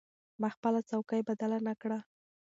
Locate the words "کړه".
1.81-1.99